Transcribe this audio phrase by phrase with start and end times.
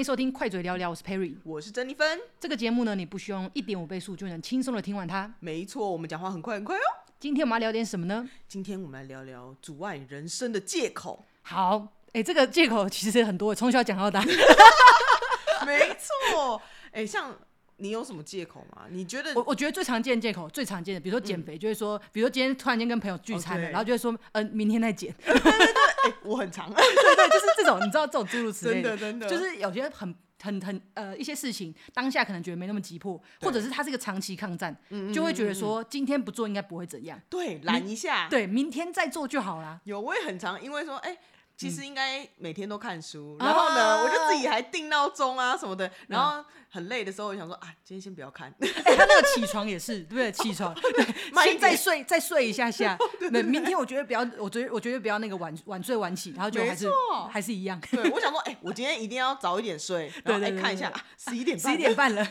[0.00, 2.18] 迎收听《快嘴聊聊》，我是 Perry，我是珍妮芬。
[2.40, 5.30] 这个节目呢，你不需要用一点五倍速就能轻松的听完它。
[5.40, 6.80] 没错，我们讲话很快很快哦。
[7.18, 8.26] 今天我们要聊点什么呢？
[8.48, 11.22] 今天我们来聊聊阻碍人生的借口。
[11.42, 14.24] 好，哎，这个借口其实很多，从小讲到大。
[15.66, 17.36] 没错，哎，像
[17.76, 18.84] 你有什么借口吗？
[18.88, 19.34] 你觉得？
[19.34, 25.14] 我我觉得最常见的借口，最常见的，比如说减肥，嗯、就会说，比如说今天突然间跟朋友聚餐了，哦、然后就会说，嗯、呃，明天再减。
[25.26, 25.69] 对 对
[26.22, 26.68] 我很长。
[26.74, 26.76] 对
[27.16, 30.14] 对，就是这种，你知道这种诸如此类的，真的真的，就是有些很。
[30.42, 39.78] 很很呃一些事情，当下可能觉得没那么急迫，或者是它是一个长期抗战，嗯、就会觉得说今天不做应该不会怎样，对，懒一下，对，明天再做就好啦。
[39.84, 41.18] 有我也很长，因为说哎、欸，
[41.60, 46.38] 其实应该每天都看书，嗯、然后呢，啊、我就自己还定闹钟啊什么的，然后。
[46.38, 48.48] 嗯很累的时候，我想说啊，今天先不要看。
[48.62, 50.30] 他那个起床也是，对不对？
[50.30, 52.96] 起床， 对，先再睡，再睡一下下。
[53.18, 56.88] 对，明天我觉得不要，我觉得我觉得不要那个晚晚睡晚起，然后就还是
[57.28, 57.80] 还是一样。
[57.90, 62.24] 对，我想说，哎、欸，我今天一定要早一点睡，然后哎看一下，十一点十一点半了。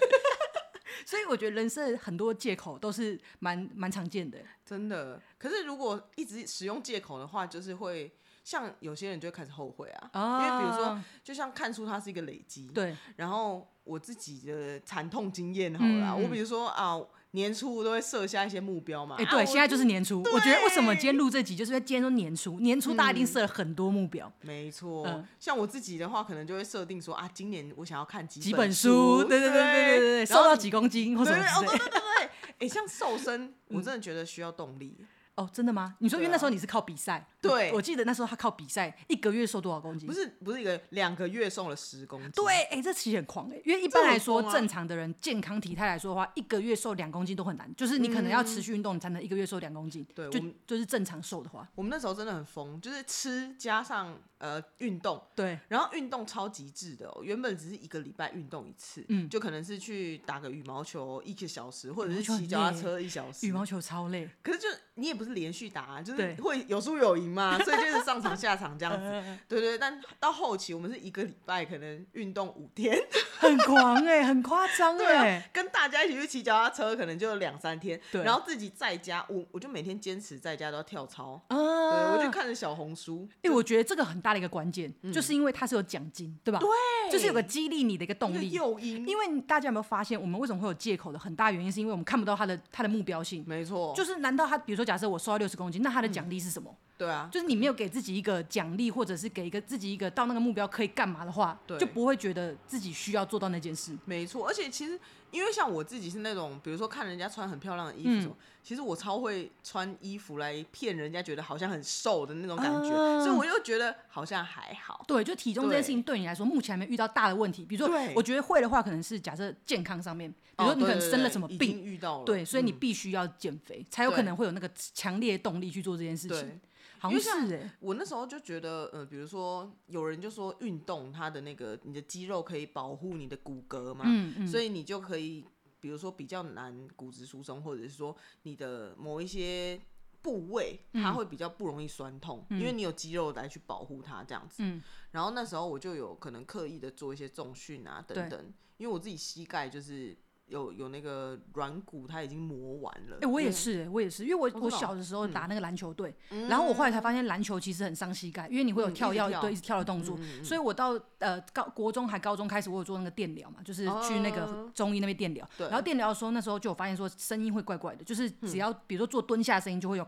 [1.05, 5.21] 所以我觉得人生很多借口都是蛮蛮常见的，真的。
[5.37, 8.09] 可是如果一直使用借口的话，就是会。
[8.49, 12.65] 像有些人就会开始后悔啊，啊因为比如说，就像看书，它是一个累积。
[12.73, 12.97] 对。
[13.15, 19.17] 然后我自己的惨痛经验好了，嗯、我比如说啊，年初我都会设下一些目标嘛。
[19.19, 20.23] 哎、欸，对，啊、现在就是年初。
[20.33, 24.25] 我觉得为什么今天录这集，就是因为今天都年初，年初大家一定设了很多目标。
[24.41, 25.05] 嗯、没错。
[25.05, 31.67] 嗯、像我自己的话，可能就会设定说啊，今年我想要看几几本书，对对对对对对，瘦到几公斤或什么之类。
[31.67, 32.25] 对对对对。
[32.25, 34.97] 哎、欸，像瘦身，我真的觉得需要动力。
[35.35, 35.95] 哦，真的吗？
[35.99, 40.07] 你说因为那时候你是靠比赛，对，我记得那时候他靠比赛，一个月瘦多少公斤？
[40.07, 42.31] 不是，不是一个两个月瘦了十公斤。
[42.31, 50.05] 对，哎，这其实很狂哎，因为一般来说正常的人健康体态来说的话，一个月瘦两公斤都很难，就是你可能要持续运动，你才能一个月瘦两公斤。
[50.15, 63.47] 对，就就是正常瘦的话，我们那时候真的很疯，就是吃加上呃运动，对，然后运动超极致的，原本只是一个礼拜运动一次，嗯，就可能是去打个羽毛球一个小时，或者是骑脚踏车一小时。
[63.47, 65.89] 羽毛球超累，可是就你也不是连续打。
[66.03, 69.77] 就是会有输有赢嘛， 所以就是上场下场这样子，对对。
[69.77, 72.97] 但到后期我们是一个礼拜可能运动五天，
[73.37, 75.49] 很狂哎，很夸张哎。
[75.53, 81.57] 跟大家一起去骑脚踏车，可能就两三天，然后自己在家，我我就每天坚持在家都要跳操啊。
[81.57, 83.27] 对，我就看着小红书。
[83.43, 86.59] 哎，我觉得这个很大的一个关键，就是因为它是有奖金，对吧？
[86.59, 89.07] 对，就是有个激励你的一个动力诱因。
[89.07, 93.43] 因为大家有没有发现，我们为什么会有借口的很大原因，是因为我们看不到它的它的目标性。
[93.47, 96.75] 没错，就是难道他比如说假设我瘦到六十公斤，那他的奖励是什么？
[96.99, 103.97] 对啊，就是你没有给自己一个奖励，或者是给一个自己一个到那个目标可以干嘛的话，对就不会觉得自己需要做到那件事。
[104.03, 104.99] 没错，而且其实
[105.31, 115.05] 因为像我自己是那种，比如说看人家穿很漂亮的衣服什么，嗯、其实我超会穿衣服来骗人家，觉得好像很瘦的那种感觉，呃、所以我又觉得好像还好。
[115.07, 117.63] 对，就体重这件事情对你来说，目前还没遇到大的问题。
[117.63, 126.59] 比如说，我觉得会的话，可能是假设健康上面，比如说你可能生了什么病，遇到了，对，所以你必须要减肥，嗯、才有可能会有那个强烈动力去做这件事情。
[126.99, 135.45] 好像是哎，我那时候就觉得，呃，比如说有人就说运动，它的那个你的肌肉可以保护你的骨骼嘛，嗯嗯，所以你就可以，
[135.79, 139.81] 比如说比较难骨质疏松，或者是说你的某一些
[140.21, 144.57] 部位，它会比较不容易酸痛，嗯，因为你有肌肉来去保护它这样子。
[144.59, 144.81] 嗯，
[145.11, 150.17] 然后那时候我就有可能刻意的做一些重训啊等等，因为我自己膝盖就是。
[150.49, 153.17] 有有那个软骨，它已经磨完了。
[153.21, 156.13] 哎，我也是，我也是，因为我我小的时候打那个篮球队，
[156.49, 165.47] 然后我后来才发现篮球其实很伤膝盖，因为你会有跳跃对一直跳的动作，所以我到呃高国中还高中开始，我有做那个电疗嘛，就是去那个中医那边电疗。
[165.57, 170.07] 然后电疗的时候，那时候就有发现说声音会怪怪的，就是只要比如说做蹲下声音就会有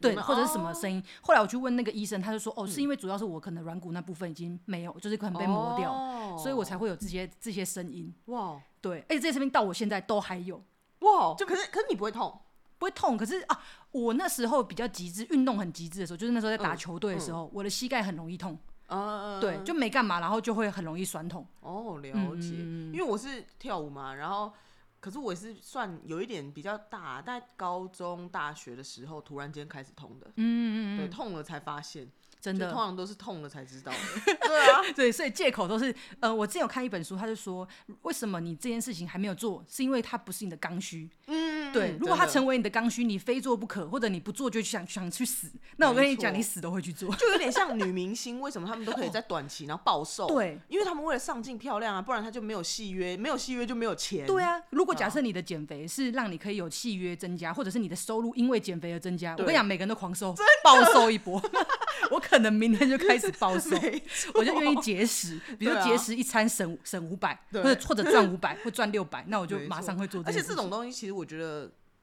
[0.00, 1.02] 对，或者是什么声音。
[1.22, 8.12] 后来我去问那个医生，他就说哦，是因为主要是我可能软骨那部分已经没有，就是可能被磨掉，所以我才会有这些这些声音。
[8.26, 8.60] 哇。
[8.80, 10.62] 对，哎，这些声音到我现在都还有，
[11.00, 11.34] 哇！
[11.34, 12.40] 就可是，可是你不会痛，
[12.78, 13.16] 不会痛。
[13.16, 18.58] 可是啊，我那时候比较极致，运动很极致的时候，就是那时候在打球队的时候，我的膝盖很容易痛。
[18.86, 21.46] 啊，对，就没干嘛，然后就会很容易酸痛。
[21.60, 22.56] 哦，了解。
[22.92, 24.52] 因为我是跳舞嘛，然后，
[24.98, 30.26] 可是我也是算有一点比较大，在高中、大学的时候，突然间开始痛的。
[30.28, 32.10] 嗯嗯嗯，对，痛了才发现。
[32.40, 34.34] 真的，通常都是痛了才知道的。
[34.48, 37.68] 对啊， 对，所以借口都是，呃，我之前有看一本书，他就说，
[38.02, 41.08] 为什么你这件事情还没有做，是因为它不是你的刚需。
[41.26, 41.39] 嗯，
[41.72, 47.14] 对，如果它成为你的刚需，你非做不可，或者你不做就想想去死，那我跟你讲，你死都会去做。
[47.16, 50.26] 就有点像女明星，为什么他们都可以在短期然后暴瘦？
[50.32, 54.26] 对，因为他们为了上镜漂亮啊，不然他就没有戏约，没有戏约就没有钱。
[54.26, 60.34] 对啊，如果假设你的减肥是让你可以有戏约增加，或者是你的收入因为减肥而增加，我跟你讲，每个人都狂瘦，
[60.64, 61.40] 暴瘦一波。
[62.10, 63.76] 我可能明天就开始暴瘦，
[64.34, 70.22] 我就愿意节食，比如节食一餐省省五百，或者或者赚五百或赚六百，那我就马上会做。
[70.24, 71.59] 而且这种东西，其实我觉得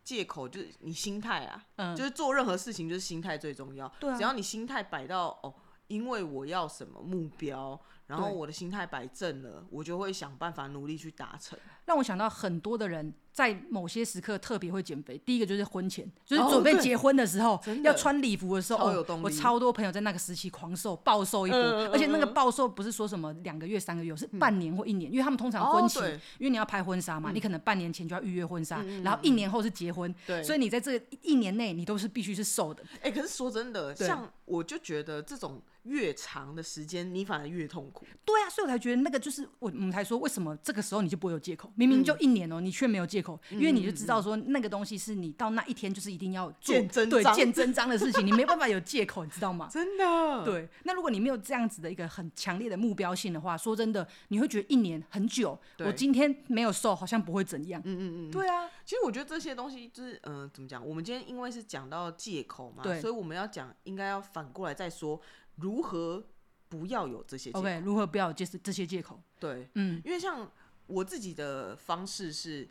[0.07, 3.91] 借口就是你心态啊，嗯，就是做任何事情就是心态最重要。
[3.99, 5.53] 对啊，只要你心态摆到哦，
[5.87, 7.77] 因为我要什么目标。
[8.07, 11.59] 然后我的心态摆正了，我就会想办法努力去达成。
[11.83, 15.15] 让我想到很多的人在某些时刻特别会减肥。
[15.23, 21.59] 第一个就是婚前，就是准备结婚的时候，要穿礼服的时候，我超多朋友在那个时期狂瘦，暴瘦一波。
[21.89, 25.99] 而且那个暴瘦不是说什么两个月、三个月，是半年或一年，因为他们通常婚期，
[26.39, 30.11] 因为你要拍婚纱嘛，你可能半年前就要预约婚纱，然后一年后是结婚，
[30.43, 32.83] 所以你在这一年内你都是必须是瘦的。
[33.03, 35.61] 哎，可是说真的，像我就觉得这种。
[35.87, 38.05] 越长的时间，你反而越痛苦。
[38.25, 41.71] 对啊，所以我才觉得那个就是我，我们才说为什么这个时候你就不会有借口？
[41.75, 49.67] 明明就一年哦、喔，嗯、你却没有借口，因为你就知道说那个东西是你到那一天就是一定要做见真对见真章的事情，你没办法有借口，你知道吗？
[49.73, 50.45] 真的。
[50.45, 55.57] 对，那如果你没有这样子的一个很强烈的目标性的话，说真的，你会觉得一年很久。
[55.75, 57.81] 对我今天没有瘦，好像不会怎样。
[57.85, 58.31] 嗯嗯嗯。
[58.31, 60.85] 对啊，其实我觉得这些东西就是，嗯、呃，怎么讲？
[60.85, 65.19] 我们今天因为是讲到借口嘛，对所以我们要讲，应该要反过来再说
[65.55, 66.25] 如何。
[66.69, 67.59] 不要有这些借口。
[67.59, 69.17] OK，如何不要有这这些借口？
[69.39, 70.51] 对，嗯，因为像
[70.85, 72.67] 我自己的方式是，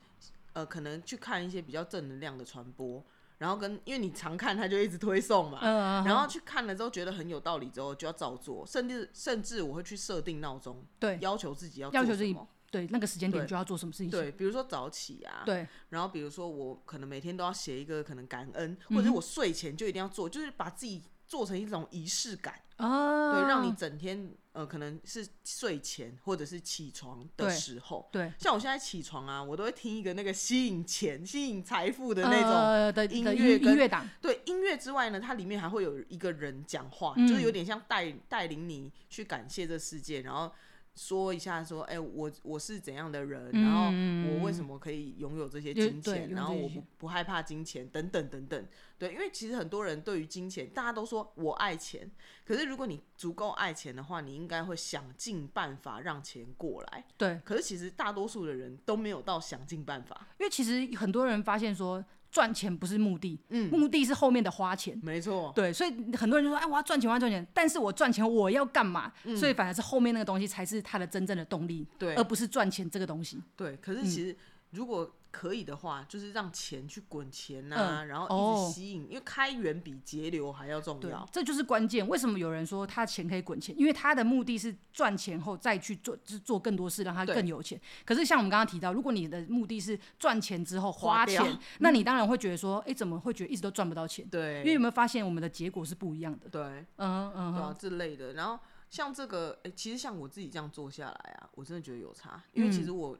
[0.56, 3.05] 呃，可能去看一些比较正能量的传播，
[3.37, 12.35] 然后跟因为你常看，他就一直推送嘛，嗯，然后去看了之后觉得很有道理之后就要照做，甚至甚至我会去设定闹钟，对，要求自己要要求自己，
[12.70, 22.61] 对，那个时间点就要做什么事情，对，比如说早起啊，对，然后比如说我可能每天都要写一个可能感恩，或者我睡前就一定要做，就是把自己做成一种仪式感。
[22.76, 34.06] 啊，对，让你整天呃，可能是睡前或者是起床的时候，对，像我现在起床啊，我都会听一个那个吸引钱、吸引财富的那种音乐，音乐档。
[34.20, 40.52] 对，音乐之外呢，它里面还会有一个人讲话，嗯、就是有点像带带领你去感谢这世界，然后。
[40.97, 46.83] 说一下，说，哎、欸，我我是怎样的人，嗯、然后我为什么可以拥有这些金钱，然后我不。
[46.99, 48.67] 不害怕金钱，等等等等，
[48.99, 52.11] 对，因为其实很多人对于金钱，大家都说我爱钱，
[52.45, 62.03] 可是如果你足够爱钱的话，你应该会想尽办法让钱过来，对，可是其实大多数的人都没有到想尽办法，因为其实很多人发现说。
[62.37, 69.11] 赚钱不是目的，嗯，目的是后面的花钱，没错，对，所以很多人就说，哎，我要赚钱，我要赚钱，但是我赚钱我要干嘛？
[69.25, 73.75] 嗯，所以反而是后面那个东西才是他的真正的动力，对，而不是赚钱这个东西，对。
[73.79, 74.37] 可是其实
[74.71, 82.07] 如果可以的话，就是让钱去滚钱啊，然后一直吸引，因为开源比节流还要重要，这就是关键。
[82.09, 83.79] 为什么有人说他钱可以滚钱？
[83.79, 87.79] 因为他的目的是赚钱后再去做，就是做更多事，让他更有钱。
[88.07, 94.27] 可是像我们刚刚提到，如果你的目的是赚钱之后花钱， 那你当然会觉得说，哎，怎么会觉得一直都赚不到钱？
[94.29, 96.49] 对，因为有没有发现我们的结果是不一样的？
[96.49, 96.62] 对，
[96.97, 98.33] 嗯嗯，对啊，这类的。
[98.33, 98.59] 然后
[98.89, 103.19] 像这个，哎，其实像我自己这样做下来啊，我真的觉得有差，因为其实我。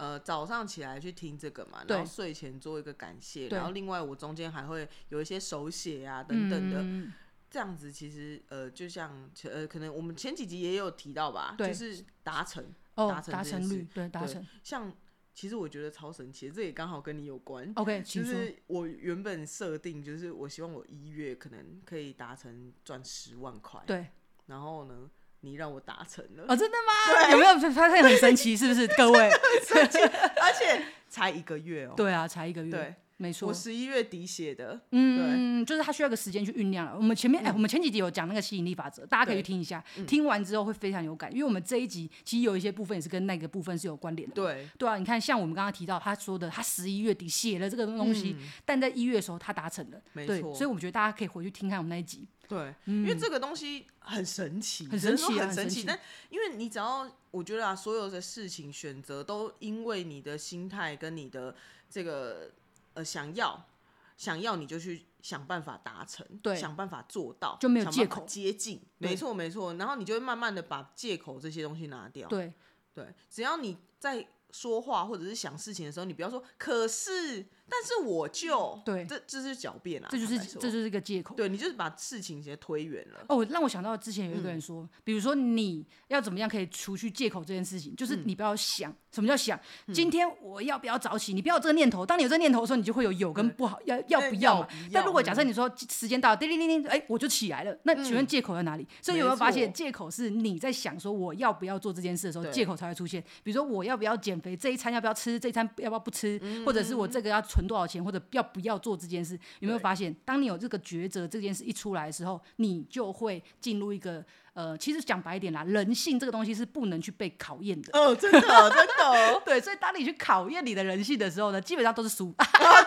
[0.00, 7.12] 呃，早上起来去听这个嘛，然后睡前做一个感谢，然后另外我中间还会有一些手写啊等等的，嗯、
[7.50, 12.64] 这样子其实呃，就像呃，可能我们前几集也有提到吧，就是达成，
[12.94, 14.42] 达成，达成率，对，达成。
[14.64, 14.90] 像
[15.34, 17.70] 其实我觉得超神奇，这也刚好跟你有关。
[17.76, 24.06] OK，就是我原本设定就是我希望我一月可能可以达成赚十万块，对，
[24.46, 25.10] 然后呢？
[25.42, 27.30] 你让我达成了哦，真的吗？
[27.32, 28.56] 有没有发现很神奇？
[28.56, 29.30] 是不是各位？
[30.40, 31.94] 而且才一个月哦。
[31.96, 32.70] 对啊，才一个月。
[32.70, 33.46] 对，没错。
[33.46, 34.80] 我十一月底写的。
[34.92, 36.96] 嗯，就是它需要个时间去酝酿了。
[36.96, 39.84] 我们前面哎，我们前几集有讲那个吸引力法则，大家可以去听一下。
[40.06, 44.34] 听完之后会非常有感，因为我们这一集其实有一些部分也是跟那个部分是有关联的。
[44.34, 44.66] 对。
[44.78, 48.34] 对啊，你看，像我们刚刚提到他说的，他十一月底写了这个东西，
[48.64, 50.00] 但在一月的时候他达成了。
[50.14, 50.54] 没错。
[50.54, 52.26] 所以我们觉得大家可以回去听看我们那一集。
[52.48, 55.84] 对，因为这个东西很神奇，很神奇，很神奇。
[55.86, 55.96] 但
[56.30, 61.54] 因为你只要，我觉得啊，所有的事情选择都因为你的心态跟你的
[61.88, 62.50] 这个
[62.94, 63.68] 呃想要，
[64.16, 68.82] 想要你就去想办法达成，对，想办法做到，就没有借口接近。
[68.98, 69.74] 没错，没错。
[69.74, 72.28] 然后你就会慢慢的把借口这些东西拿掉。
[72.28, 72.52] 对，
[72.92, 77.46] 对，只要你在说话或者是想事情的时候，你不要说可是。
[77.72, 81.36] 但是我就对，这这是狡辩啊，这就是这就是一个借口。
[81.36, 83.24] 对，你就是把事情直接推远了。
[83.28, 89.56] 哦，让我想到之前有一个人说，比如说你要怎么样可以除去借口这件事情，就是你不要想什么叫想，
[89.94, 91.32] 今天我要不要早起？
[91.32, 92.04] 你不要有这个念头。
[92.04, 94.68] 当你有这个念头的时候，你就会有有跟不好，要要不要嘛？
[94.92, 98.84] 但如果假设你说时间到，叮叮叮叮，哎，我就起来了，那请问借口在哪里？
[99.00, 103.22] 所以有没有发现借口是你在想说我要不要做这件事的时候，借口才会出现。
[103.44, 104.54] 比如说我要不要减肥？
[104.54, 105.40] 这一餐要不要吃？
[105.40, 106.38] 这一餐要不要不吃？
[106.66, 107.66] 或者是我这个要存。
[107.70, 117.96] 多少钱，或者要不要做这件事，有没有发现，当你有这个抉择这件事一出来的时候，你就会进入一个呃，其实讲白一点啦，人性这个东西是不能去被考验的。
[117.96, 119.40] 哦，真的，真的。
[119.46, 122.34] 对，所以当你去考验你的人性的时候呢，基本上都是输。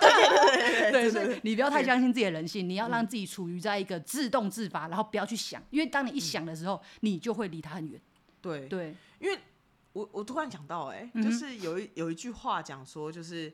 [0.01, 8.01] 对对对对，对，所以你不要太相信自己的人性，你要让自己处于在一个自动自发，然后不要去想，因为当你一想的时候，你就会离他很远。
[8.41, 9.39] 对对，因为。
[9.93, 13.53] 我我突然想到、欸，哎、嗯，就是有一有一句话讲说，就是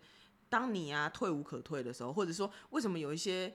[0.49, 3.53] 当你啊退无可退的时候，或者说为什么有一些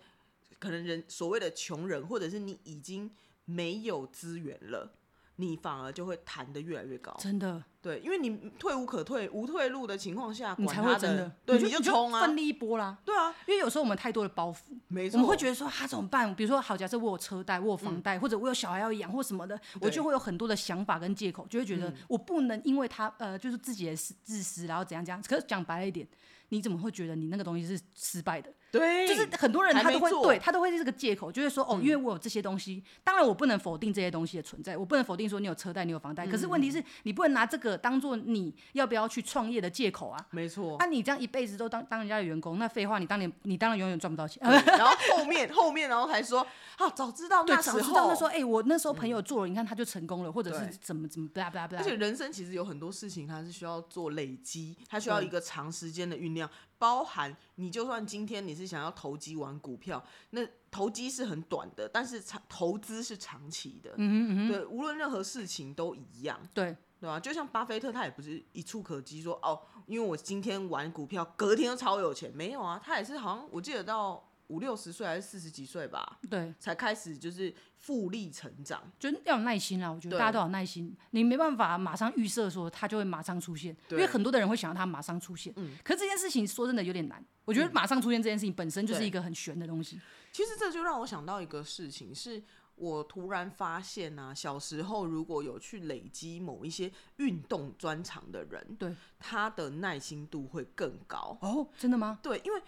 [0.58, 3.10] 可能人所谓的穷人，或者是你已经
[3.46, 4.92] 没有资源了。
[5.36, 7.62] 你反而就会弹得越来越高，真的。
[7.82, 12.96] 对，因为你退无可退、无退路的情况下，你才会真的，对，你就冲啊，奋力一波啦。
[13.04, 14.56] 对啊，因为有时候我们太多的包袱，
[14.88, 16.34] 没错，我们会觉得说他、啊、怎么办？
[16.34, 25.22] 比如说，好，假设我有车贷、我有房贷、嗯，或者我有小孩要养或什么的，我就会有很多的想法跟借口，就会觉得我不能因为他呃，就是自己的自私，然后怎样怎样。
[25.22, 26.08] 可是讲白了一点，
[26.48, 28.50] 你怎么会觉得你那个东西是失败的？
[28.78, 40.18] 对，就是很多人他都会对他都会是这个借口，就是说哦，因为我有这些东西，嗯，当然我不能否定这些东西的存在，我不能否定说你有车贷，你有房贷，嗯，可是问题是你不能拿这个当做你要不要去创业的借口啊。
[40.30, 44.42] 没错，那，啊，你这样一辈子都当当人家的员工，那废话，你当年你当然永远赚不到钱。
[44.42, 51.28] 然后后面后面然后才说啊，早知道那时候，对，早知道那时候，哎，欸，我那时候朋友做了，嗯，你看他就成功了，或者是怎么怎么，
[51.76, 56.48] 而且人生其实有很多事情，它是需要做累积，它需要一个长时间的酝酿。
[56.84, 63.92] 包含你，就算今天你是想要投机玩股票，那投机是很短的，但是长投资是长期的。
[63.96, 66.38] 嗯嗯，对，无论任何事情都一样。
[66.52, 67.18] 对，对吧？
[67.18, 72.30] 就像巴菲特，他也不是一触可及说，说哦，因为我今天玩股票，隔天就超有钱。
[72.34, 77.54] 没有啊，他也是好像我记得到五六十岁还是四十几岁吧，对，才开始就是。
[77.84, 79.90] 复利成长，就要有耐心啦。
[79.90, 85.52] 我觉得大家都有耐心，你没办法马上预设说它就会马上出现，因为很多的人会想要它马上出现。
[85.56, 87.22] 嗯，可是这件事情说真的有点难。
[87.44, 90.00] 我觉得马上出现这件事情本身就是一个很悬的东西。
[90.32, 92.42] 其实这就让我想到一个事情，是
[92.76, 101.36] 我突然发现啊，小时候如果有去累积某一些运动专长的人，对他的耐心度会更高。
[101.42, 102.18] 哦，真的吗？
[102.22, 102.62] 对，因为。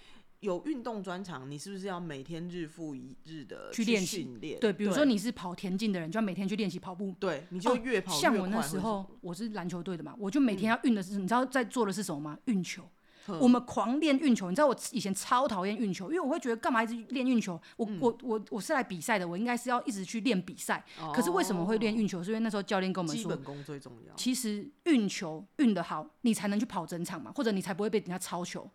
[0.46, 4.24] 有运动专长，你是不是要每天日复一日的去练习？
[4.60, 7.14] 对，比如说你是跑田径的人，就要每天去练习跑步。
[7.18, 8.20] 对，你就越跑越快。
[8.20, 12.38] 像我那时候，我是篮球队的嘛，我就每天要运的是、嗯，你知道在做的是什么吗？
[12.44, 12.88] 运球。
[13.40, 17.60] 我们狂练运球，你知道我以前超讨厌运球，因为我会觉得干嘛一直练运球？
[17.76, 21.10] 我、嗯、我我我是来比赛的，我应该是要一直去练比赛、哦。
[21.12, 22.22] 可是为什么会练运球？
[22.22, 24.14] 是因为那时候教练跟我们说，基本功最重要。
[24.14, 28.70] 其实运球运得好，你才能去跑整场嘛，或者你才不会被人家抄球。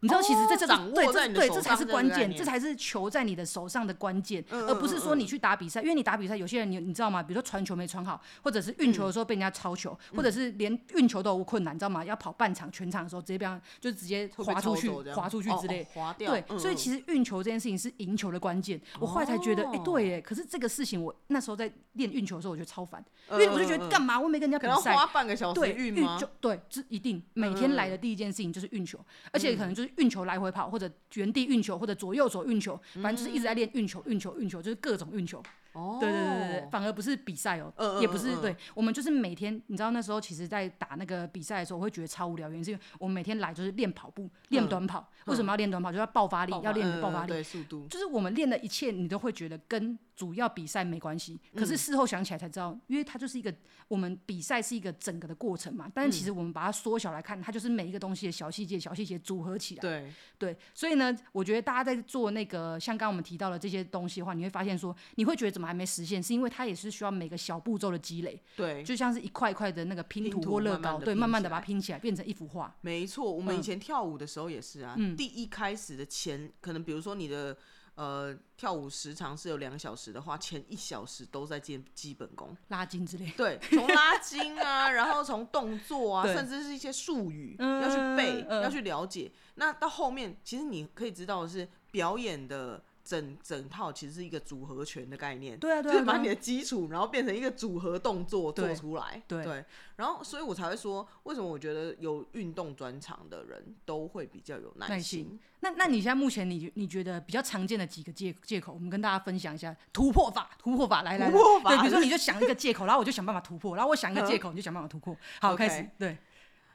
[0.00, 5.84] 你知道，其实这这、哦、对这对这才是关键，这才是球在你的手上的关键、嗯，而不是说你去打比赛、嗯。
[5.84, 7.22] 因为你打比赛，有些人你你知道吗？
[7.22, 12.04] 比如说传球没传好，或者是运球的时候被人家抄球，嗯、或者是连运球都有困难，你知道吗？
[12.04, 13.46] 要跑半场全场的时候，直接被
[13.80, 15.86] 就直接滑出去，滑出去之类。
[15.94, 16.30] 滑掉。
[16.30, 18.98] 对、嗯，所以其实运球这件事情是赢球的关键、嗯。
[19.00, 20.20] 我后来才觉得，哎、欸，对耶。
[20.20, 24.18] 可是这个事情，我那时候在练运球的时候，我觉得超烦、嗯，因为我就觉得干嘛？
[24.18, 30.70] 我没跟人家比赛，花半个小时对运就对，这一定每天来的第一件事情就是运球、嗯，而且可能就是运球来回跑。
[30.70, 35.42] 或者原地运球，或者左右手运球，反正就是一直在练运球，运球，运球，就是各种运球。
[35.72, 38.36] 哦，对对对对，反而不是比赛哦、喔，也不是。
[38.40, 45.08] 对，我们就是每天，你知道那时候其实，在打那个比赛的时候，我会觉得超无聊，原因是因为我们每天来就是练跑步，练短跑。
[45.26, 45.92] 为什么要练短跑？
[45.92, 47.86] 就要爆发力，要练你的爆发力，对，速度。
[47.88, 51.40] 就是我们练的一切，你都会觉得跟主要比赛没关系。
[51.56, 53.50] 可是事后想起来才知道，因为它就是一个
[53.88, 55.90] 我们比赛是一个整个的过程嘛。
[55.94, 59.80] 但是其实我们把它缩小来看，它就是每一个东西的小细节、小细节组合起来。
[59.80, 66.22] 对对，所以呢，我觉得大家在做那个像刚刚我们提到的这些东西的话，你会发现说，你会觉得怎么还没实现？
[66.22, 72.76] 是因为它也是需要每个小步骤的积累，对，就像是一块一块的那个拼图或乐高，对，慢慢的把它拼起来，变成一幅画。
[72.82, 77.56] 没错，我们以前跳舞的时候也是啊，嗯、第一开始的前，可能比如说你的
[77.94, 83.30] 呃跳舞时长是有两小时的话，前一小时都在练基本功，拉筋之类。
[83.36, 89.30] 对，从拉筋啊，然后从动作啊，甚至是一些术语、嗯、要去背、嗯，要去了解。
[89.54, 92.82] 那到后面，其实你可以知道的是表演的。
[93.10, 99.64] 整整套其实是一个组合拳的概念，对啊，对啊，就是把你的基础，然后变成一个组合动作做出来，对，對，
[99.96, 104.94] 然后所以我才会说，为什么我觉得有运动专长的人都会比较有耐心。
[104.94, 105.40] 耐心。
[105.58, 116.16] 那那你现在目前你你觉得比较常见的几个借借口，我们跟大家分享一下突破法，突破法来来来，对，比如说你就想一个借口，然后我就想办法突破，然后我想一个借口， 你就想办法突破，好，开始，对，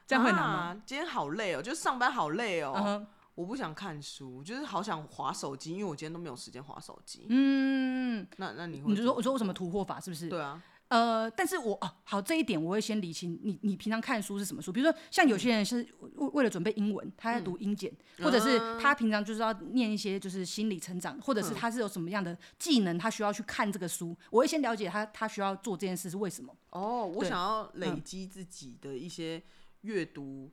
[0.06, 0.44] 这样会难吗？
[0.44, 2.74] 啊，今天好累哦，就是上班好累哦。
[2.76, 3.15] Uh-huh.
[3.36, 7.26] 我不想看书，就是好想划手机，因为我今天都没有时间划手机。
[7.28, 8.90] 嗯，那那你会？
[8.90, 10.30] 你就说我说为什么突破法是不是？
[10.30, 13.38] 对啊，呃，但是我哦，好，这一点我会先理清。
[13.42, 14.72] 你你平常看书是什么书？
[14.72, 24.16] 比如说，像有些人是为为了准备英文，他在读英检，嗯、或者是他平常就是要念一些就是心理成长，或者是他是有什么样的技能，他需要去看这个书。
[24.30, 26.56] 我会先了解他，他需要做这件事是为什么。
[26.70, 29.42] 哦，我想要累积自己的一些
[29.82, 30.50] 阅读。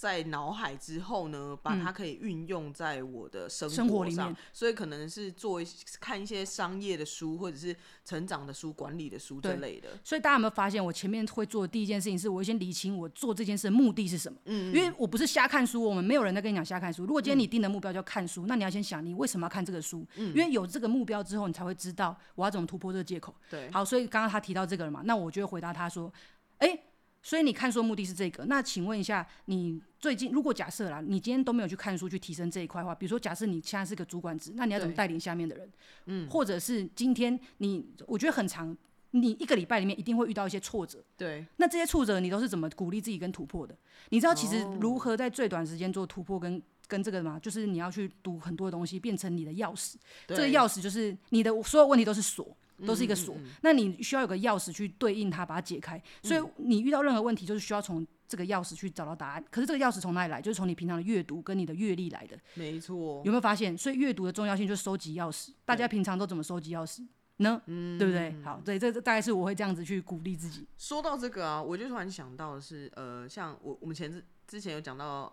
[0.00, 5.66] 在脑海之后呢，把它可以运用在我的生活上，生活里面，所以可能是做一
[6.00, 9.90] 看一些商业的书，或者是成长的书、管理的书之类的。
[10.02, 14.38] 所以大家有没有发现，我前面会做的第一件事情是，我会先理清我做这件事的目的是什么？
[14.46, 17.04] 嗯，因为我不是瞎看书，我们没有人在跟你讲瞎看书。
[17.04, 20.06] 如果今天你定的目标叫看书，嗯，那你要先想你为什么要看这个书？
[20.16, 23.34] 嗯，因为有这个目标之后，你才会知道我要怎么突破这个借口。
[23.50, 26.10] 对，好，所以刚刚他提到这个了嘛，那我就会回答他说，
[26.56, 26.84] 哎、欸。
[27.22, 35.70] 所以你看书目的是这个，那请问一下，你最近如果假设啦，你今天都没有去看书去提升这一块的话，比如说假设你现在是个主管职，那你要怎么带领下面的人？
[36.06, 38.74] 嗯，或者是今天你，我觉得很长，
[39.10, 43.76] 你一个礼拜里面一定会遇到一些挫折，对，那这些挫折你都是怎么鼓励自己跟突破的？
[44.08, 47.38] 你知道其实如何在最短时间做突破跟跟这个吗？
[47.38, 49.96] 就是你要去读很多的东西，变成你的钥匙，
[50.26, 52.56] 这个钥匙就是你的所有问题都是锁。
[52.86, 56.00] 都是一个锁，嗯嗯嗯，那你需要有个钥匙去对应它，把它解开。
[56.22, 59.44] 所以你遇到任何问题，就是需要从这个钥匙去找到答案。
[59.50, 60.40] 可是这个钥匙从哪里来？
[60.40, 62.38] 就是从你平常的阅读跟你的阅历来的。
[62.54, 63.22] 没错。
[63.24, 63.76] 有没有发现？
[63.76, 65.50] 所以阅读的重要性就是收集钥匙。
[65.64, 67.06] 大家平常都怎么收集钥匙
[67.38, 67.60] 呢？
[67.66, 68.34] 嗯，对不对？
[68.42, 70.66] 好，对，这这大概是我会这样子去鼓励自己。
[70.76, 75.32] 说到这个啊，我就突然想到的是，呃，像我我们前之之前有讲到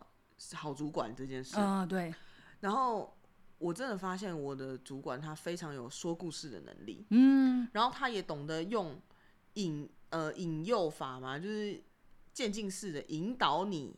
[0.54, 1.56] 好主管这件事。
[1.58, 2.14] 啊、呃，对。
[2.60, 3.17] 然后。
[3.58, 9.02] 我真的发现我的主管他非常有说故事的能力，嗯，然后他也懂得用
[9.56, 11.82] 引呃引诱法嘛，就是
[12.34, 13.96] 渐进式的引导你。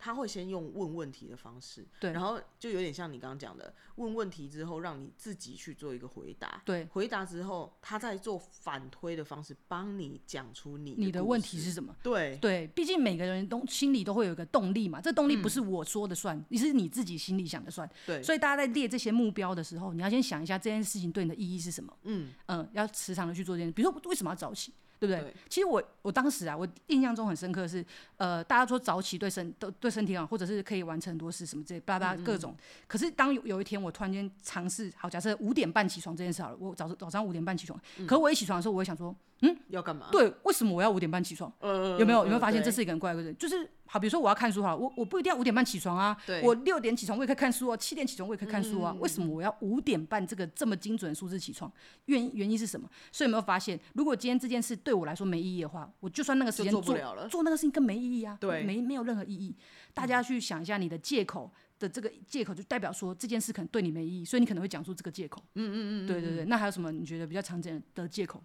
[0.00, 22.30] 他会先用问问题的方式，对，然后就有点像你刚刚讲的，问问题之后让你自己去做一个回答，对，回答之后他再做反推的方式帮你讲出你的你的问题是什么，对对，毕竟每个人都心里都会有一个动力嘛，这动力不是我说的算，你、嗯、是你自己心里想的算，对，所以大家在列这些目标的时候，你要先想一下这件事情对你的意义是什么，嗯。
[22.46, 24.72] 嗯，要时常的去做这件事，比如说为什么要早起？
[25.00, 25.22] 对不对？
[25.22, 27.84] 对，其实我我当时啊，我印象中很深刻的是，
[28.18, 32.54] 呃，大家说早起对身都对身体好，或者是可以完成很多事什么之类，巴拉巴拉各种。
[32.86, 40.08] 可是当有有一天我突然间尝试，好，假设五点半起床这件事好了，我早早上五点半起床，嗯，可我一起床的时候，我会想说，嗯，要干嘛？
[40.12, 41.50] 对，为什么我要五点半起床？
[41.60, 43.32] 呃，有没有有没有发现这是一个很怪的事？
[43.34, 43.68] 就是。
[43.92, 51.70] 好，比如说我要看书哈，我我不一定要五点半起床啊，我六点起床我也可以看书啊，七点起床我也可以看书啊，嗯、为什么我要五点半这个这么精准的数字起床？
[52.04, 52.88] 原因原因是什么？
[53.10, 59.56] 所以有没有发现，如果今天这件事对我来说没意义的话，我就算那个时间做做不了了，做那个事情更没意义啊，对，没没有任何意义。
[59.92, 61.50] 大家去想一下，你的借口
[61.80, 65.42] 的这个借口就代表说这件事可能对你没意义，所以你可能会讲出这个借口。
[65.56, 66.44] 嗯嗯嗯，对对对。
[66.44, 68.40] 那还有什么你觉得比较常见的借口？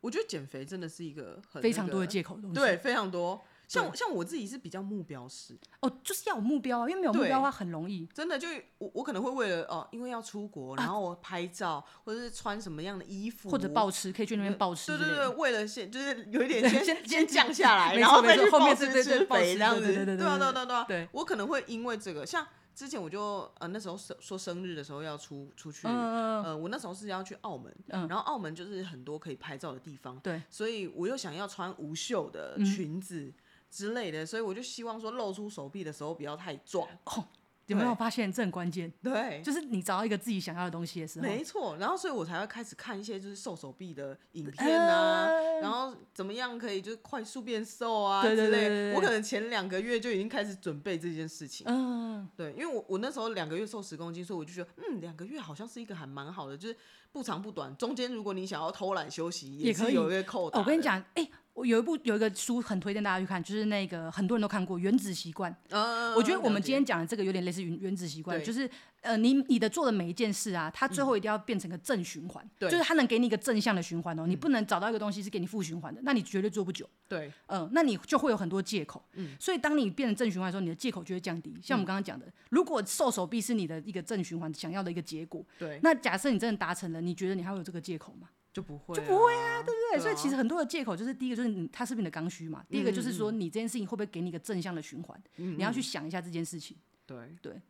[0.00, 3.40] 我觉得减肥真的是一个很、那个、非常多的借口的东西，对，非常多。
[3.72, 8.06] 像像我自己是比较目标式哦，就是要有目标啊，因为没有目标的话很容易。
[8.12, 8.46] 真的就
[8.78, 14.96] 我我可能会为了哦，因为要出国，然后我拍照、啊、或者是穿什么样的衣服，或者暴吃，可以去那边暴吃。
[14.98, 19.80] 对对对，为了先就是有一 点先先先降下来，然后再去暴吃吃肥这样子。
[19.80, 21.08] 对对对对啊对啊对啊对。
[21.12, 33.20] 我可能会因为这个，像之前我就呃那时候说说生日的时候要出出去，嗯、呃我那时候是要去澳门，嗯、然后澳门就是很多可以拍照的地方，对，所以我又想要穿无袖的裙子。
[33.20, 33.34] 嗯
[33.72, 36.86] 之类的，所以我就希望说露出手臂的时候不要太壮。
[37.06, 37.24] 哦，
[37.66, 38.92] 有没有发现这很关键？
[39.02, 41.76] 对，就是你找到一个自己想要的东西的时候，没错。
[41.78, 48.92] 然后，所以我才会开始看一些就是瘦手臂的影片啊，呃、然后怎么样可以就是快速变瘦啊之类。
[48.92, 51.66] 我可能前两个月就已经开始准备这件事情。
[51.66, 56.76] 嗯，对，因为我我那时候两个月瘦十公斤，所以我就觉得嗯，两个月好像是一个还蛮好的，就是
[57.10, 57.74] 不长不短。
[57.76, 60.58] 中间如果你想要偷懒休息，也可以有一个扣打。
[60.58, 61.30] 我跟你讲，哎、欸。
[61.54, 65.54] 我有一部有一个书很推荐大家去看，就是那个很多人都看过《原子习惯》。
[65.76, 68.68] 哦，我觉得我们今天讲的这个有点类似于《原子习惯》，就是
[69.02, 74.26] 呃，你你的做的每一件事啊，它最后一定要变成个正循环，对，就是它能给你一个正向的循环哦。
[74.26, 76.88] 你不能找到一个东西是给你负循环的，那你绝对做不久。
[77.06, 79.04] 对，嗯，那你就会有很多借口。
[79.12, 81.54] 嗯，所以当你变成正循环的时候，你的借口就会降低。
[81.62, 88.28] 像我们刚刚讲的，如果瘦手臂是你的一个正循环想要的一个结果，对，那假设你真的达成了，你觉得你还会有这个借口吗？
[88.52, 89.98] 就不会，就不会啊，对不对？
[89.98, 92.64] 对啊、所以其实很多的借口就是第一个就是你它是不是你的刚需嘛？
[92.68, 95.22] 第一个就是说你这件事情会不会给你一个正向的循环？
[95.36, 96.76] 你要去想一下这件事情。
[97.06, 97.60] 对对，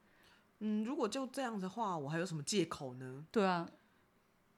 [0.58, 3.24] 嗯，如果就这样的话，我还有什么借口呢？
[3.30, 3.68] 对啊，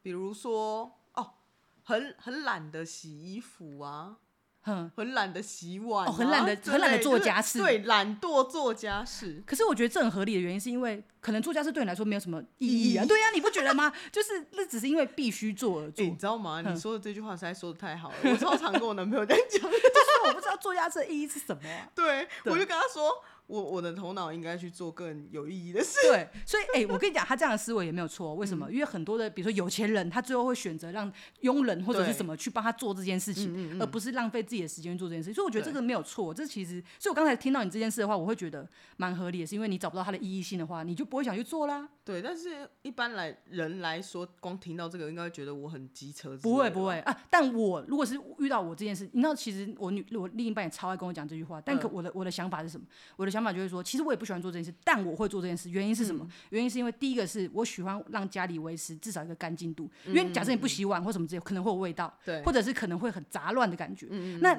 [0.03, 1.35] 比如说哦，
[1.83, 4.19] 很很懒得洗衣服啊。
[4.65, 9.43] 很懒得洗碗，很懒得很懒得做家事，对，懒惰做家事。
[9.47, 13.05] 可是我觉得这很合理的原因，是因为可能做家事对你来说没有什么意义啊。
[13.05, 13.93] 对呀，你不觉得吗？
[14.11, 16.63] 就是那只是因为必须做而做，你知道吗？
[16.63, 21.63] 你说的这句话实在说的太好了，我超常跟我男朋友这样讲， 就是我不知道做家事的意义是什么。
[21.95, 23.23] 对，我就跟他说。
[23.47, 25.97] 我我的头脑应该去做更有意义的事。
[26.11, 28.35] 对，所以哎、欸，我跟你讲，他这样的思维也没有错。
[28.35, 28.67] 为什么？
[28.69, 35.35] 嗯、因为很多的，比如说有钱人，他最后会选择让佣人或者是什么去帮他做这件事情，嗯嗯嗯、而不是浪费自己的时间做这件事情。
[35.35, 36.33] 所以我觉得这个没有错。
[36.33, 41.89] 这其实，所以我刚才听到你这件事的话，我会觉得蛮合理的，是因为你找不到它的意义性的话，你就不会想去做啦。
[42.05, 46.37] 对，但是一般来人来说，光听到这个，应该会觉得我很机车。
[46.39, 47.25] 不会不会啊！
[47.31, 51.61] 但我如果是遇到我这件事，你知道，其实我女我另一半也超爱跟我讲这句话。
[51.61, 52.87] 但可我的我的想法是什么？
[53.17, 54.15] 我的想法就是说，其实我也。
[54.25, 55.69] 不喜欢做这件事，但我会做这件事。
[55.69, 56.25] 原因是什么？
[56.25, 59.91] 嗯、原因是因为第一个是我喜欢让家里维持至少一个干净度。
[60.07, 64.07] 因为假设你不洗碗或什么之类，可能会有味道，对，或者是可能会很杂乱的感觉。
[64.09, 64.59] 嗯嗯嗯，那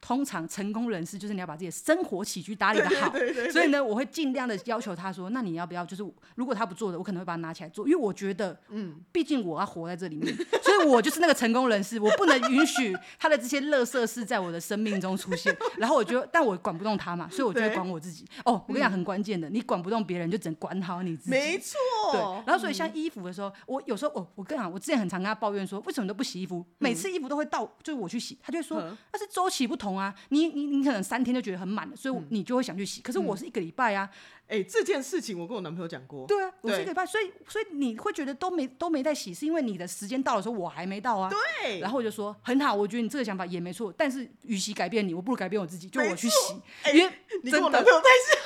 [0.00, 6.02] 通常成功人士就是你要把自己的生活起居打理得好，对对对对，所以呢，我会尽量的要求他说，那你要不要就是
[6.34, 15.54] 如果他不做的，我可能会把它拿起来做，因为我觉得，嗯，毕竟我要活在这里面， 所以我就是那个成功人士，我不能允许他的这些乐色事在我的生命中出现。
[15.76, 18.24] 然后我觉得，但我管不动他嘛，所以我就会管我自己。
[18.44, 21.30] 哦，我跟你讲很关键的，你管不动别人，就只能管好你自己。
[21.30, 21.76] 没错。
[22.12, 22.20] 对。
[22.46, 26.64] 然后所以像衣服的时候，我有时候，哦，我跟你讲，我之前很常跟他抱怨说，为什么都不洗衣服？
[26.78, 28.80] 每次衣服都会到，就是我去洗，他就说
[29.12, 30.70] 那是周期不同啊，你你。
[30.70, 33.00] 你可能三天就觉得很满了，所以你就会想去洗。
[33.00, 34.08] 嗯、可是我是一个礼拜啊，
[34.46, 36.26] 哎、欸，这件事情我跟我男朋友讲过。
[36.26, 41.28] 对啊，我是一个礼拜，所以所以你会觉得都没都没在洗，是因为你的时间到的时候我还没到啊。
[41.28, 41.80] 对。
[41.80, 46.54] 然后我就说很好，我觉得你这个想法也没错，但是与其改变你，我不如改变我自己，就我去洗。
[46.84, 48.40] 欸、因为你跟我男朋友太像。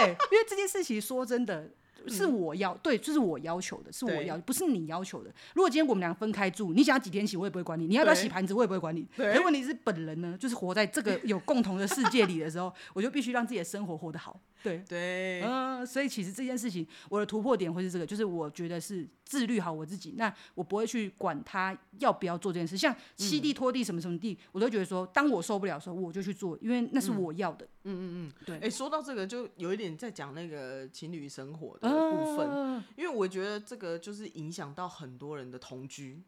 [0.04, 1.70] 对，因为这件事情说真的。
[2.06, 5.30] 是我要对，就是我要求的，是我要，不是你要求的。
[5.54, 9.06] 如果今天我们俩分开住，你想要几天洗，我也不会管你；你要不要洗盘子，我也不会管你。
[9.16, 14.40] 可是问题是，本人呢，就是活在这个有共同的世界里的时候，我就必须让自己的生活活得好。
[14.60, 22.76] 对对，嗯，所以其实这件事情，我的突破点会是这个，就是我觉得是自律好我自己，那我不会去管他要不要做这件事。
[22.76, 27.64] 像吸地拖地什么什么地，我都觉得说，当我受不了的时候，我就去做，因为那是我要的。
[27.84, 28.58] 嗯嗯嗯，对。
[28.58, 36.22] 哎，说到这个，就有一点在讲那个情侣生活的部分，因为我觉得这个就是影响到很多人的同居。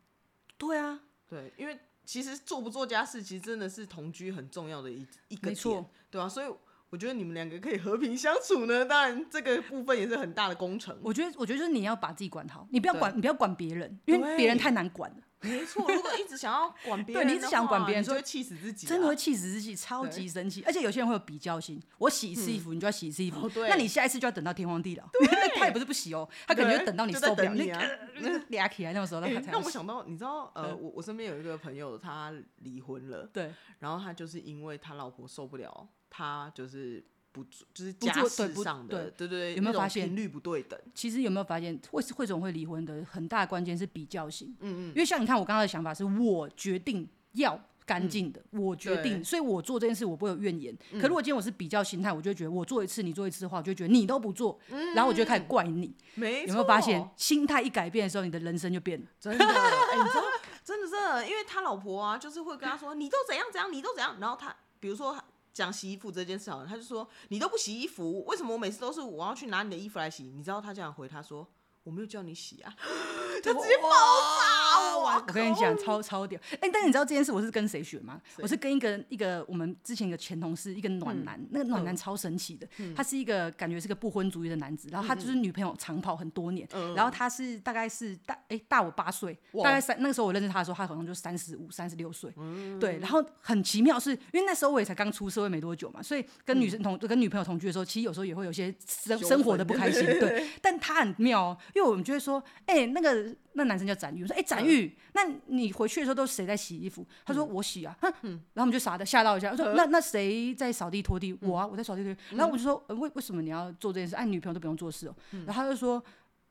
[0.57, 6.47] 对啊，对，因为其实做不做家事，其实真的是同居很重要的一一个点，对啊，所以。
[6.93, 10.99] 我觉得你们两个可以和平相处呢，当然这个部分也是很大的工程。
[11.05, 15.19] 我觉得，我觉得就是你要把自己管好，你不要管，你不要管别人，因为别人太难管了。
[15.43, 20.63] 没错，如果一直想要管别人，对，你一直想管别人，就会气死自己，真的会气死自己，超级生气。
[20.67, 25.05] 而且有些人会有比较心，我洗一次衣服，你就要洗一次衣服，那你下一次就要等到天荒地老。
[25.57, 27.83] 他也不是不洗哦，他可能就等到你受不了，你啊，
[28.49, 37.05] 俩起来那个时候，那让我想到，你知道，呃，我我身边有一个朋友，他离婚了，对，然后他就是因为他老婆受不了，他就是。
[37.33, 40.79] 不就是家事上的，对对对，有没有发现频率不对等？
[40.95, 44.55] 其实有没有发现，为为什么会离婚的很大的关键是比较性。
[44.61, 50.77] 嗯嗯，因为像你看，我刚刚的想法是我决定要干净的，我决定，所以我做这件事我不会有怨言。
[51.01, 54.59] 可如果今天我是比较心态，我就觉得我做一次你做一次的话，我就觉得你都不做，
[54.97, 55.95] 然后我就开始怪你。
[56.17, 59.07] 没，有没有发现，心态一改变的时候，你的人生就变了。
[59.21, 60.25] 真的，哎，你知道，
[60.65, 65.17] 真的真的，因为他老婆啊，就是会跟他说，你都怎样怎样，你都怎样，然后他比如说。
[65.53, 70.25] 讲洗衣服这件事好了，他就说，你都不洗衣服，为什么我每次都是我要去拿你的衣服来洗？
[70.25, 71.47] 你知道他这样回他说，
[71.83, 72.73] 我没有叫你洗啊，
[73.43, 74.99] 他直接爆炸！
[75.01, 76.39] 我跟你讲，超超屌！
[76.53, 78.21] 哎、欸，但是你知道这件事我是跟谁学吗？
[78.39, 103.35] 我是跟一个一个我们之前一个前同事，一个暖男，嗯、那个暖男超神奇的，嗯、他是一个感觉是个不婚主义的男子，然后他就是女朋友长跑很多年，嗯、然后他是大概是大哎、欸、大我八岁，大概三那个时候我认识他的时候，他好像就三十五、三十六岁，嗯、对，然后很奇妙是因为那时候我也才刚出社会没多久嘛，所以跟女生同、嗯、跟女朋友同居的时候，其实有时候也会有些生生活的不开心，对， 但他很妙哦，因为我们就会说，哎、欸，那个。
[103.55, 112.21] 那男生叫展玉，我说：“哎、欸，展玉，嗯、那你回去的时候都是谁在洗衣服？”他说：“我洗啊。”哼，然后我们就傻的吓到一下，我说：“那那谁在扫地拖地？”我啊，我在扫地拖地。
[112.37, 114.15] 然后我就说：“为、呃、为什么你要做这件事？
[114.15, 115.17] 哎，女朋友都不用做事哦。
[115.33, 116.01] 嗯”然后他就说。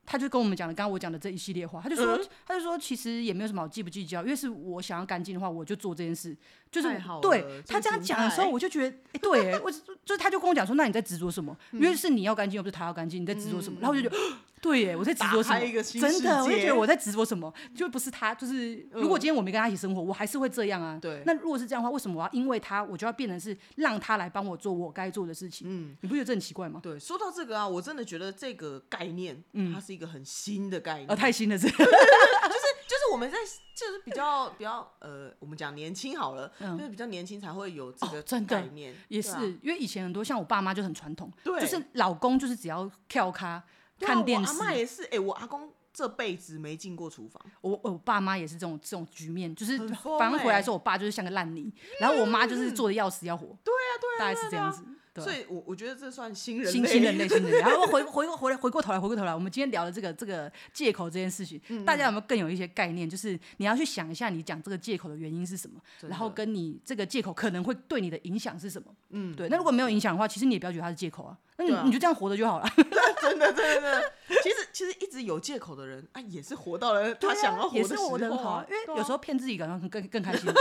[0.05, 6.35] 他就跟我们讲了刚刚我讲的这一系列话，他就说，嗯、他就说其实也没有什么好计不计较，因为是我想要干净的话，我就做这件事，
[6.71, 9.69] 就是对他这样讲的时候，我就觉得，对，我
[10.03, 11.55] 就是他就跟我讲说，那你在执着什么？
[11.73, 13.77] 嗯、因为是你要干净，又不是他要干净，你在执着什么？
[13.79, 14.17] 嗯、然后我就觉得，
[14.61, 15.59] 对耶，我在执着什么？
[15.83, 17.53] 真的，我就觉得我在执着什么？
[17.75, 20.97] 就不是他，就是如果今天我没跟他一起生活，我还是会这样啊。
[20.99, 25.67] 对，那如果是这样的话，为什么我要因为他，我就要变成是让他来帮我做我该做的事情？
[25.69, 26.79] 嗯，你不觉得这很奇怪吗？
[26.81, 30.79] 对，说到这个啊，我真的觉得这个概念，嗯，它是一个很新的。
[30.79, 33.37] 概念呃，太新了，这 就是就是我们在
[33.75, 43.61] 就是比较比较呃，我们讲年轻好了，嗯、就是比较年轻才会有这个概念，哦、也是、啊、因为以前很多像我爸妈就很传统，对，就是老公就是只要跳咖
[43.99, 45.71] 看电视，我阿妈也是，哎、欸，我阿公。
[45.91, 49.75] 这辈子没进过厨房，我我爸妈也是这种这种局面，就是
[50.19, 54.83] 反正回来之后，我爸就是像个烂泥，然后我妈就是做的要死要活，对啊对啊，大概是这样子。
[55.21, 57.59] 所以，我我觉得这算新人新新人类新人类。
[57.59, 63.09] 然后回回回来回过头来回过头来，我们今天聊的这个这个借口这件事情，大家有没有更有一些概念？
[63.09, 68.93] 就是你要去想一下，你讲这个借口的原因是什么，然后跟你这个借口可能会对你的影响是什么？
[69.09, 69.49] 嗯，对。
[69.49, 72.69] 那如果没有影响的话，其实你也不要觉得它是借口啊，那你你就这样活着就好了。
[73.21, 74.01] 真的真的，
[74.41, 80.49] 其实其实一直有借口的人啊，也是活到了他想要活的时候，很好，因为有时候骗自己可能更更开心。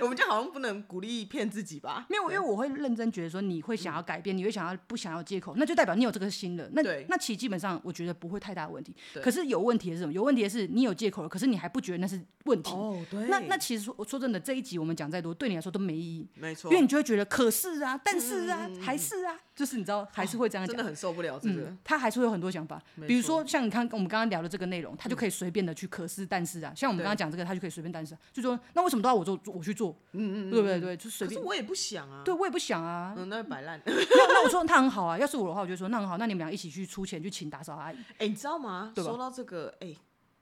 [0.00, 2.06] 我们就好像不能鼓励骗自己吧？
[2.08, 6.68] 没有，因为我会认真觉得说，你会想要改变，你会想要不想要借口，那就代表你有这个心了。
[6.72, 8.94] 那那其实基本上我觉得不会太大的问题。
[9.22, 10.12] 可是有问题的是什么？
[10.12, 12.72] 有问题的是你有借口了，可是你还不觉得那是问题。
[12.72, 13.26] 哦，对。
[13.28, 16.28] 那那其实说说真的，这一集我们讲再多，对你来说都没意义。
[16.34, 16.70] 没错。
[16.70, 20.68] 因为你就会觉得，可是啊，但是啊，还是啊，就是你知道，还是会这样讲。
[20.68, 21.74] 真的很受不了这个。
[21.82, 29.90] 他还是会有很多想法，比如说像你看我们刚刚聊的这个内容，他就可以随便的去可是但是啊，像我们刚刚讲这个，他就可以随便但是，啊就说那为什么都要我做，我去做？
[30.12, 30.50] 嗯嗯。
[30.52, 30.80] 对不对？
[30.80, 31.36] 对，就随便。
[31.36, 32.22] 可是我也不想啊。
[32.24, 33.14] 对，我也不想啊。
[33.16, 33.82] 嗯，那摆烂。
[33.84, 37.96] 那那我说他很好啊，要是我的话，我就说那很好，那你们俩一起去出钱去请打扫阿姨。
[38.18, 38.92] 哎，你知道吗？
[38.94, 39.92] 说到这个，哎，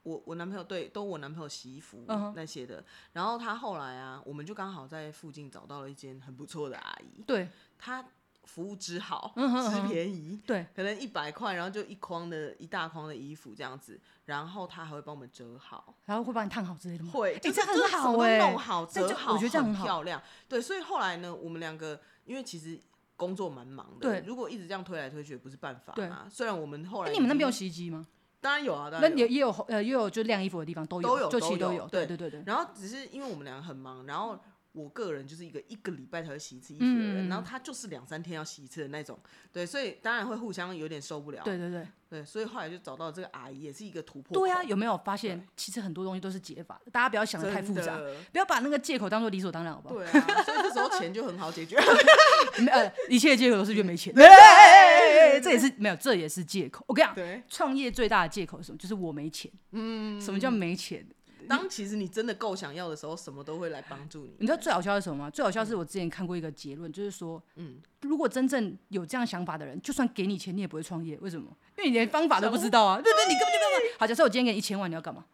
[0.02, 2.84] 我我男朋友对，都我男朋友洗衣服那些的。
[3.14, 7.22] 然后他后来啊，我们就刚好在附近找到了一间很不错的阿姨。
[7.26, 7.48] 对。
[7.78, 8.04] 他
[8.46, 10.40] 服务之好，之便宜。
[10.46, 10.66] 对。
[10.74, 14.00] 可能一百块，然后就一筐的一大筐的衣服这样子。
[14.24, 17.12] 然后他还会帮我们折好，然后会帮你烫好之类的吗？
[17.12, 20.20] 会，哎，这很好哎，弄好折好，我觉得这样很漂亮。
[20.48, 22.76] 对，所以后来呢，我们两个因为其实
[23.14, 26.26] 工作蛮忙的，对，如果一直这样推来推去也不是办法嘛。
[26.28, 28.04] 虽然我们后来，你们那边有洗衣机吗？
[28.40, 31.86] 当然有啊，当然那也也有呃也有就晾衣服的地方都有，都有，就其实都有。
[31.86, 32.42] 对对对对。
[32.44, 34.36] 然后只是因为我们两个很忙，然后。
[34.76, 39.18] 我个人就是一个一个礼拜才会洗一次衣服的人，嗯、然后他就是两三天要洗一次的那种，
[39.50, 41.40] 对，所以当然会互相有点受不了。
[41.42, 44.36] 对对对，对，所以后来就找到这个阿姨，也是一个突破。
[44.36, 47.98] 对啊，有没有发现，其实很多东西都是解法，大家不要想的太复杂，
[48.30, 49.94] 不要把那个借口当做理所当然，好不好？
[49.94, 51.76] 对啊，所以这时候钱就很好解决。
[52.70, 54.14] 呃，一切借口都是因为没钱。
[54.14, 56.84] 这也是没有，这也是借口。
[56.86, 58.78] 我跟你讲，对创业最大的借口是什么？
[58.78, 59.50] 就是我没钱。
[59.72, 61.06] 嗯，什么叫没钱？
[61.48, 64.34] 当其实你真的够想要的时候，什么都会来帮助你。
[64.38, 65.30] 你知道最好笑是什么吗？
[65.30, 71.18] 最好笑是我之前看过一个结论，就是说，嗯，如果真正有这样想法的人，就算给你钱，你也不会创业。
[71.20, 71.46] 为什么？
[71.78, 73.00] 因为你连方法都不知道啊！
[73.00, 73.98] 对对，你根本就根本……
[73.98, 75.24] 好，假设我今天给你一千万，你要干嘛？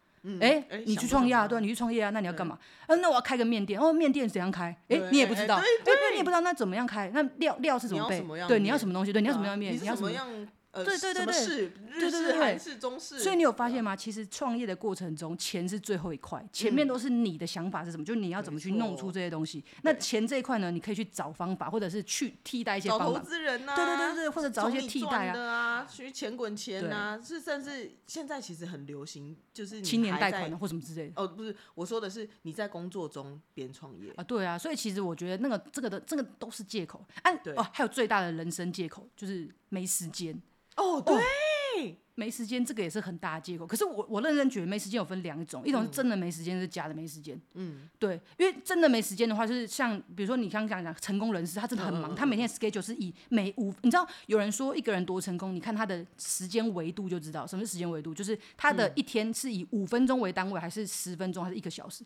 [0.40, 1.48] 哎，你去创业啊？
[1.48, 2.10] 对，你去创业啊？
[2.10, 2.56] 那你要干嘛？
[2.86, 3.80] 嗯，那我要开个面店。
[3.80, 4.66] 哦，面店怎样开？
[4.88, 5.60] 哎，你也不知道。
[5.84, 7.10] 对，你也不知道那怎么样开？
[7.12, 8.24] 那料料是怎么备？
[8.46, 9.12] 对，你要什么东西？
[9.12, 9.74] 对，你要什么样面？
[9.74, 10.28] 你要什么样？
[10.72, 13.20] 呃，对对对对，日式、韩式、中式。
[13.20, 13.94] 所以你有发现吗？
[13.94, 19.62] 其实创业的过程中，钱是最后一块，前面都是你的想法是什么，就是你要怎么去弄出这些东西。
[19.82, 23.04] 那钱这一块呢，你可以去找方法，或者是去替代一些方法。
[23.04, 31.22] 找投资人呐，对对对对，或者找一些替代啊，去钱滚钱呐，是甚至现在其实很流行，就是青年贷款或什么之类的。
[31.22, 37.04] 哦，不是，我说的是你在工作中边创业啊，对啊，所以其实我觉得那个这个的这个都是借口。
[37.24, 40.40] 哎，哦，还有最大的人生借口就是没时间。
[40.76, 42.01] 哦，对。
[42.14, 43.66] 没时间，这个也是很大的借口。
[43.66, 47.40] 可是我我认真觉得没时间有分两种，一种是真的没时间，是假的没时间。
[47.54, 62.04] 嗯，对，因为真的没时间的话，就是像比如说你刚刚讲讲成功人士，他真的很忙，他每天 schedule 是以每五，你知道有人说一个人多成功，你看他的时间维度就知道什么是时间维度，就是他的一天是以五分钟为单位，还是十分钟，还是一个小时？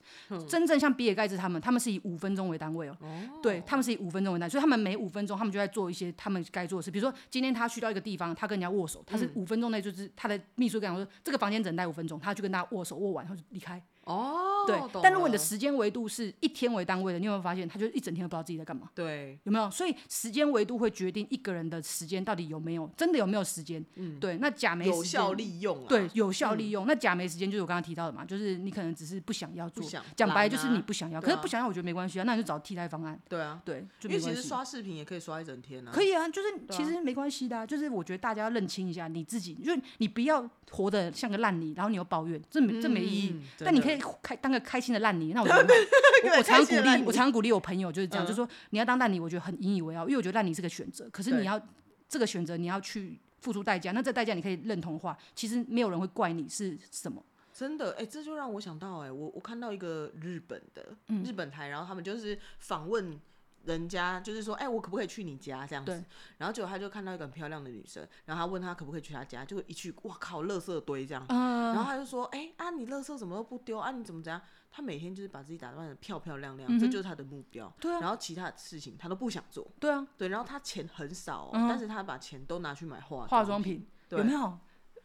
[0.48, 2.96] 真正像比尔盖茨他们，他们是以五分钟为单位哦。
[3.42, 6.90] 对，他们是以五分钟为单位，所以他们每五分钟他们就在做一些他们该做的事。
[6.90, 10.78] 比如说今天他去到一个地方，他跟人家握手，他是五分钟内就是是他的秘书。
[10.78, 13.82] 跟我说，这个房间只能待五分钟，他就跟大家握手握完，然后就离开。
[14.06, 14.76] 哦，对。
[15.02, 18.88] 但如果你的时间维度是一天为单位的，你有没有发现，他就一整天都不知道自己在干嘛？
[18.94, 19.70] 对，有没有？
[19.70, 23.84] 所以时间维度会决定一个人的时间到底有没有真的有没有时间。
[23.96, 24.38] 嗯，对。
[24.38, 26.86] 那假没时间，有效利用，对，有效利用。
[26.86, 31.20] 那假没时间就是我刚刚提到的嘛，就是你可能只是不想要做，讲白就是你不想要。
[31.20, 33.20] 可是不想要，我觉得没关系啊，那你就找替代方案。
[33.28, 35.90] 对啊，对，因为其实刷视频也可以刷一整天啊。
[35.92, 43.40] 可以啊，就是其实没关系的，就是我觉得大家要认清一下你自己，就是你不要活得像个烂泥，然后你又抱怨，这没这没意义。
[43.58, 44.80] 但你可以开当个开。
[44.86, 45.48] 心的烂泥，那我
[46.38, 51.10] 我常鼓励，我常常鼓励我朋友就是这样，就是说你要当烂泥，我觉得很引以为傲，因为我觉得烂泥是个选择。
[51.10, 51.60] 可是你要
[52.08, 53.90] 这个选择，你要去付出代价。
[53.90, 57.20] 那这代价你可以认同的话，其实没有人会怪你是什么。
[57.52, 63.18] 真的，哎，这就让我想到，哎，我我看到一个日本的日本台，然后他们就是访问
[63.66, 66.04] 人家就是说，哎、欸，我可不可以去你家这样子？
[66.38, 71.24] 然后结果他就看到一个很漂亮的女生，然后他问她可不可以去他家，就一去，哇靠，垃圾堆这样。
[71.28, 73.90] 嗯、然后他就说，哎、欸，啊，你垃圾怎么都不丢啊？
[73.90, 74.40] 你怎么怎样？
[74.70, 77.72] 他每天就是把自己打扮的漂漂亮亮，嗯、这就是他的目标。
[77.80, 78.00] 对啊。
[78.00, 79.66] 然后其他的事情他都不想做。
[79.80, 80.06] 对啊。
[80.16, 84.58] 对，然后他钱很少、哦，嗯、但是他把钱都拿去买化化妆品，对有没有？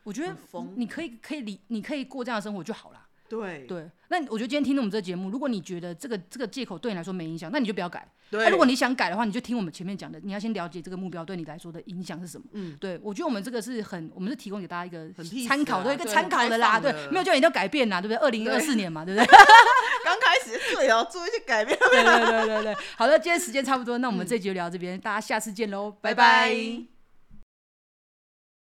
[0.03, 0.35] 我觉得
[0.75, 3.07] 你可以可以理，你可以过这样的生活就好了。
[3.39, 8.05] 对对，那我觉得今天听我们这个节目，如果你觉得这个这个借口对你来说没影响，那你就不要改。
[8.29, 12.45] 对，那如果你想改的话，你就听我们前面讲的，你要先了解这个目标对你来说的影响是什么。
[12.51, 15.09] 嗯，对，我觉得我们这个是很，我们是提供给大家一个
[15.47, 16.79] 参考的一个参考的啦。
[16.79, 18.17] 对，没有叫你要改变啦，对不对？
[18.17, 19.25] 二零二四年嘛，对不对？
[20.03, 21.77] 刚开始对哦，做一些改变。
[21.79, 26.90] 对对对对对， 好的，今天时间差不多，那我们这集就聊到这边，大家下次见喽，拜拜。